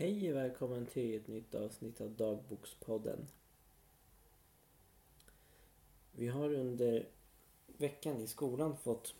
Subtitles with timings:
[0.00, 3.28] Hej och välkommen till ett nytt avsnitt av Dagbokspodden.
[6.12, 7.08] Vi har under
[7.66, 9.14] veckan i skolan fått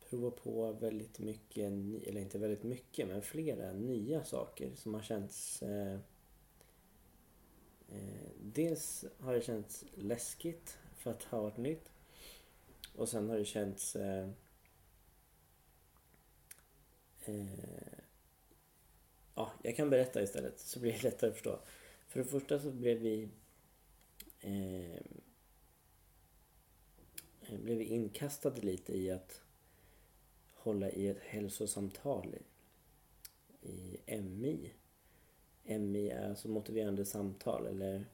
[0.00, 1.72] prova på väldigt mycket,
[2.06, 5.62] eller inte väldigt mycket, men flera nya saker som har känts...
[5.62, 5.98] Eh,
[7.88, 11.92] eh, dels har det känts läskigt för att ha varit nytt.
[12.96, 13.96] Och sen har det känts...
[13.96, 14.28] Eh,
[17.24, 17.91] eh,
[19.34, 21.58] Ja, jag kan berätta istället så blir det lättare att förstå.
[22.08, 23.28] För det första så blev vi
[24.40, 25.02] eh,
[27.48, 29.42] blev vi inkastade lite i att
[30.50, 32.34] hålla i ett hälsosamtal
[33.62, 34.72] i, i MI.
[35.64, 38.06] MI är alltså motiverande samtal eller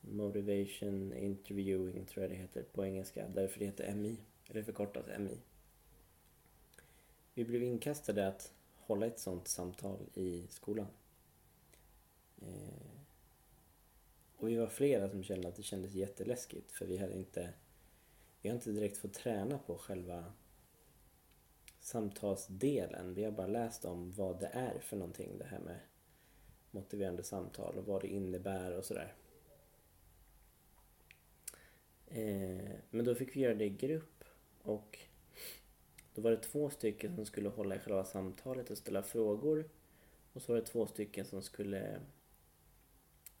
[0.00, 3.28] Motivation Interviewing tror jag det heter på engelska.
[3.28, 4.16] Därför det heter MI,
[4.48, 5.38] eller förkortat MI.
[7.34, 8.52] Vi blev inkastade att
[8.88, 10.86] hålla ett sånt samtal i skolan.
[12.42, 12.88] Eh,
[14.36, 17.52] och vi var flera som kände att det kändes jätteläskigt för vi hade inte
[18.40, 20.32] vi har inte direkt fått träna på själva
[21.80, 23.14] samtalsdelen.
[23.14, 25.80] Vi har bara läst om vad det är för någonting det här med
[26.70, 29.14] motiverande samtal och vad det innebär och sådär.
[32.06, 34.24] Eh, men då fick vi göra det i grupp
[34.62, 34.98] och
[36.18, 39.70] då var det två stycken som skulle hålla i själva samtalet och ställa frågor.
[40.32, 42.00] Och så var det två stycken som skulle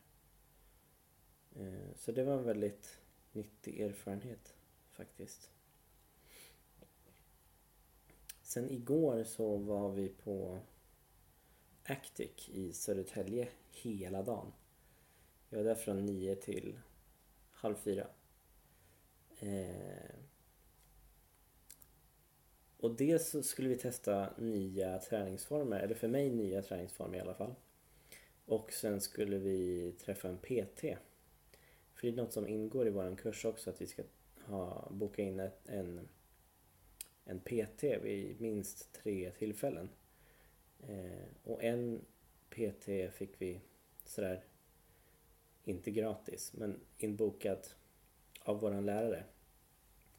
[1.56, 2.98] Eh, så det var en väldigt
[3.32, 4.54] nyttig erfarenhet
[4.90, 5.50] faktiskt.
[8.52, 10.58] Sen igår så var vi på
[11.84, 14.52] Actic i Södertälje hela dagen.
[15.48, 16.78] Jag var där från nio till
[17.52, 18.06] halv fyra.
[19.38, 20.14] Eh,
[22.76, 27.34] och dels så skulle vi testa nya träningsformer, eller för mig nya träningsformer i alla
[27.34, 27.54] fall.
[28.46, 30.80] Och sen skulle vi träffa en PT.
[31.94, 34.02] För det är något som ingår i vår kurs också, att vi ska
[34.44, 36.08] ha, boka in ett, en
[37.24, 39.88] en PT vid minst tre tillfällen.
[40.88, 42.00] Eh, och en
[42.50, 43.60] PT fick vi
[44.04, 44.44] sådär,
[45.64, 47.66] inte gratis, men inbokad
[48.40, 49.24] av våran lärare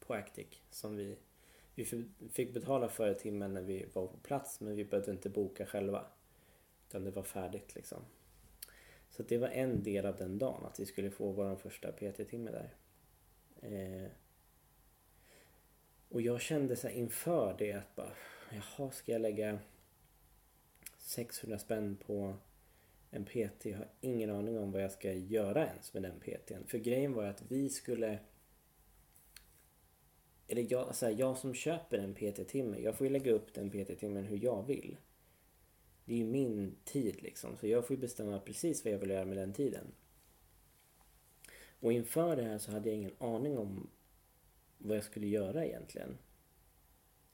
[0.00, 1.16] på Actic som vi,
[1.74, 1.84] vi
[2.32, 6.06] fick betala för timmen när vi var på plats men vi behövde inte boka själva.
[6.88, 8.02] Utan det var färdigt liksom.
[9.10, 12.50] Så det var en del av den dagen, att vi skulle få vår första PT-timme
[12.50, 12.74] där.
[13.60, 14.10] Eh,
[16.14, 18.12] och jag kände så inför det att bara,
[18.50, 19.58] jaha, ska jag lägga
[20.98, 22.34] 600 spänn på
[23.10, 23.64] en PT?
[23.64, 26.66] Jag har ingen aning om vad jag ska göra ens med den PTn.
[26.66, 28.18] För grejen var att vi skulle...
[30.48, 34.24] Eller jag, alltså jag som köper en PT-timme, jag får ju lägga upp den PT-timmen
[34.24, 34.96] hur jag vill.
[36.04, 39.10] Det är ju min tid liksom, så jag får ju bestämma precis vad jag vill
[39.10, 39.86] göra med den tiden.
[41.80, 43.90] Och inför det här så hade jag ingen aning om
[44.84, 46.18] vad jag skulle göra egentligen.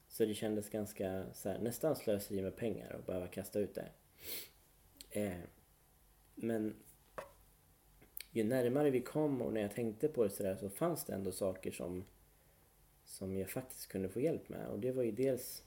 [0.07, 3.91] Så det kändes ganska så här, nästan slöseri med pengar att behöva kasta ut det.
[5.11, 5.39] Eh,
[6.35, 6.75] men
[8.31, 11.31] ju närmare vi kom och när jag tänkte på det sådär så fanns det ändå
[11.31, 12.05] saker som,
[13.05, 14.67] som jag faktiskt kunde få hjälp med.
[14.67, 15.63] Och det var ju dels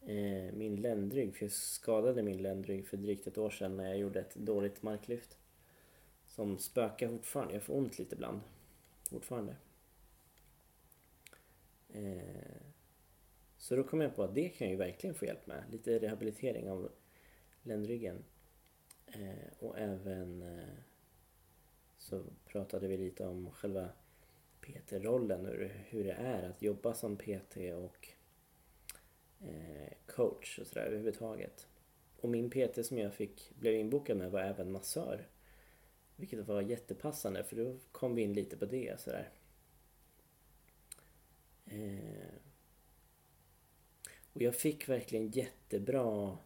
[0.00, 3.98] eh, min ländrygg, för jag skadade min ländrygg för drygt ett år sedan när jag
[3.98, 5.38] gjorde ett dåligt marklyft.
[6.26, 8.40] Som spökar fortfarande, jag får ont lite ibland.
[9.10, 9.56] Fortfarande.
[11.92, 12.62] Eh,
[13.56, 15.64] så då kom jag på att det kan jag ju verkligen få hjälp med.
[15.70, 16.90] Lite rehabilitering av
[17.62, 18.24] ländryggen.
[19.06, 20.74] Eh, och även eh,
[21.98, 23.88] så pratade vi lite om själva
[24.60, 28.08] PT-rollen, hur det är att jobba som PT och
[29.40, 31.66] eh, coach och sådär överhuvudtaget.
[32.20, 35.26] Och min PT som jag fick, blev inbokad med var även massör.
[36.16, 39.30] Vilket var jättepassande för då kom vi in lite på det sådär.
[41.70, 42.34] Eh,
[44.32, 46.38] och jag fick verkligen jättebra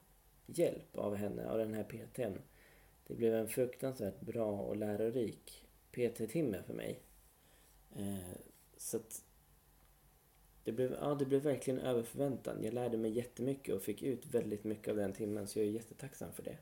[0.46, 2.38] hjälp av henne, av den här PTn.
[3.06, 7.00] Det blev en fruktansvärt bra och lärorik PT-timme för mig.
[7.96, 8.36] Eh,
[8.76, 9.24] så att
[10.64, 12.62] det blev, ja, det blev verkligen över förväntan.
[12.62, 15.70] Jag lärde mig jättemycket och fick ut väldigt mycket av den timmen så jag är
[15.70, 16.56] jättetacksam för det.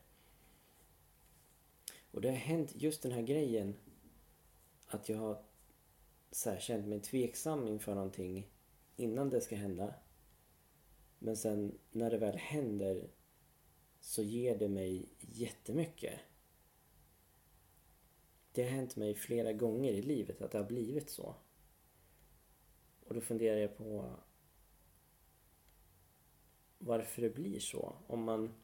[2.11, 3.75] Och det har hänt just den här grejen
[4.87, 5.43] att jag har
[6.33, 8.51] så här, känt mig tveksam inför någonting
[8.97, 9.95] innan det ska hända.
[11.19, 13.11] Men sen när det väl händer
[14.01, 16.21] så ger det mig jättemycket.
[18.53, 21.35] Det har hänt mig flera gånger i livet att det har blivit så.
[23.07, 24.17] Och då funderar jag på
[26.79, 27.97] varför det blir så.
[28.07, 28.55] Om man...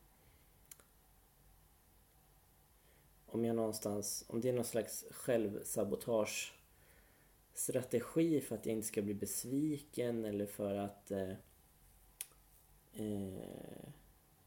[3.26, 4.25] Om jag någonstans...
[4.29, 6.58] Om det är någon slags självsabotage
[7.59, 11.11] strategi för att jag inte ska bli besviken eller för att...
[11.11, 11.31] Eh,
[12.93, 13.89] eh,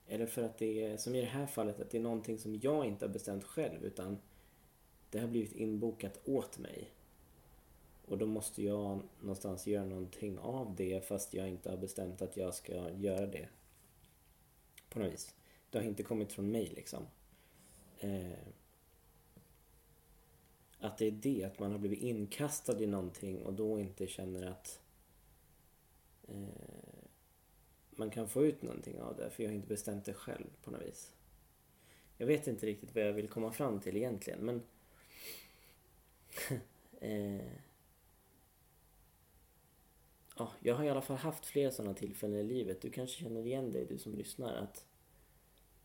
[0.08, 2.60] eller för att det är, som i det här fallet, att det är någonting som
[2.62, 4.18] jag inte har bestämt själv utan
[5.10, 6.92] det har blivit inbokat åt mig.
[8.06, 12.38] Och då måste jag någonstans göra någonting av det fast jag inte har bestämt att
[12.38, 13.48] jag ska göra det.
[14.90, 15.36] På något vis.
[15.70, 17.06] Det har inte kommit från mig liksom.
[18.00, 18.48] Eh,
[20.82, 24.48] att det är det, att man har blivit inkastad i någonting och då inte känner
[24.48, 24.80] att
[26.28, 27.04] eh,
[27.92, 30.72] man kan få ut någonting av det för jag har inte bestämt det själv på
[30.72, 31.14] något vis.
[32.18, 34.62] Jag vet inte riktigt vad jag vill komma fram till egentligen men
[37.02, 37.54] eh,
[40.38, 42.82] ja, jag har i alla fall haft flera sådana tillfällen i livet.
[42.82, 44.86] Du kanske känner igen dig, du som lyssnar, att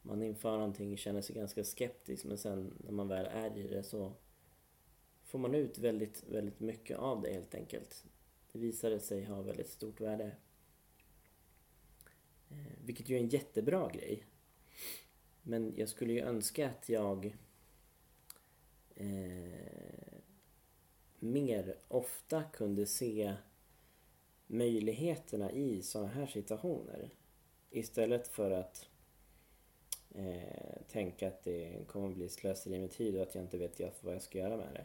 [0.03, 3.83] man inför någonting känner sig ganska skeptisk men sen när man väl är i det
[3.83, 4.13] så
[5.27, 8.05] får man ut väldigt, väldigt mycket av det helt enkelt.
[8.53, 10.37] Det visade sig ha väldigt stort värde.
[12.51, 14.25] Eh, vilket ju är en jättebra grej.
[15.43, 17.37] Men jag skulle ju önska att jag
[18.95, 20.17] eh,
[21.19, 23.35] mer ofta kunde se
[24.47, 27.11] möjligheterna i sådana här situationer.
[27.71, 28.89] Istället för att
[30.15, 34.15] eh, tänka att det kommer bli slöseri med tid och att jag inte vet vad
[34.15, 34.85] jag ska göra med det.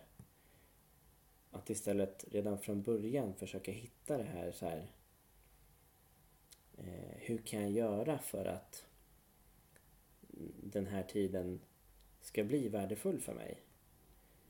[1.51, 4.91] Att istället redan från början försöka hitta det här så här.
[6.77, 8.85] Eh, hur kan jag göra för att
[10.63, 11.61] den här tiden
[12.21, 13.61] ska bli värdefull för mig?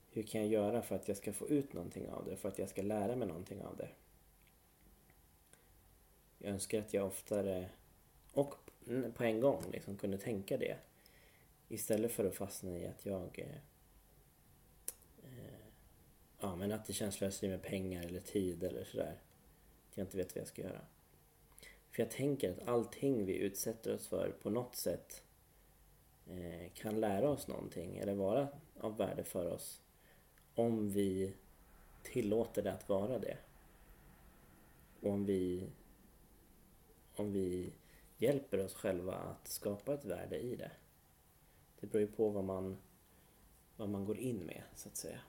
[0.09, 2.35] Hur kan jag göra för att jag ska få ut någonting av det?
[2.35, 3.89] För att jag ska lära mig någonting av det?
[6.37, 7.69] Jag önskar att jag oftare
[8.33, 8.55] och
[9.15, 10.77] på en gång liksom kunde tänka det.
[11.67, 13.70] Istället för att fastna i att jag eh,
[16.61, 19.21] men att det känns slöseri med pengar eller tid eller sådär.
[19.89, 20.81] Att jag inte vet vad jag ska göra.
[21.89, 25.23] För jag tänker att allting vi utsätter oss för på något sätt
[26.29, 28.47] eh, kan lära oss någonting eller vara
[28.79, 29.81] av värde för oss
[30.55, 31.33] om vi
[32.03, 33.37] tillåter det att vara det.
[35.01, 35.69] Och om vi
[37.15, 37.73] om vi
[38.17, 40.71] hjälper oss själva att skapa ett värde i det.
[41.79, 42.77] Det beror ju på vad man,
[43.75, 45.19] vad man går in med, så att säga.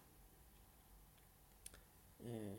[2.26, 2.52] Eh,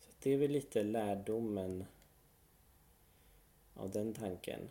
[0.00, 1.84] så det är väl lite lärdomen
[3.74, 4.68] av den tanken.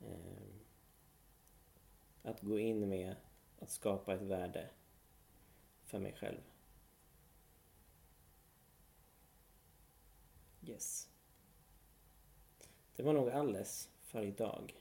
[0.00, 0.60] Ehm,
[2.22, 3.16] att gå in med
[3.58, 4.70] att skapa ett värde
[5.84, 6.40] för mig själv.
[10.66, 11.08] Yes.
[12.96, 14.80] Det var nog alles för idag.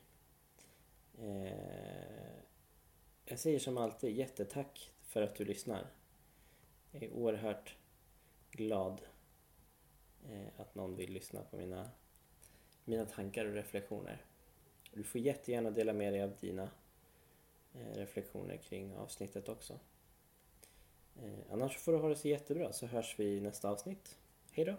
[1.17, 2.39] Eh,
[3.25, 5.87] jag säger som alltid jättetack för att du lyssnar.
[6.91, 7.75] Det är oerhört
[8.51, 9.01] glad
[10.29, 11.89] eh, att någon vill lyssna på mina,
[12.85, 14.25] mina tankar och reflektioner.
[14.93, 16.69] Du får jättegärna dela med dig av dina
[17.73, 19.79] eh, reflektioner kring avsnittet också.
[21.23, 24.17] Eh, annars får du ha det så jättebra så hörs vi i nästa avsnitt.
[24.51, 24.75] Hejdå!